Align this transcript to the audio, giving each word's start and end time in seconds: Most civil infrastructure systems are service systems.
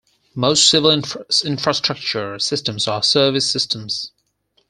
Most 0.33 0.67
civil 0.67 0.89
infrastructure 0.89 2.39
systems 2.39 2.87
are 2.87 3.03
service 3.03 3.47
systems. 3.47 4.11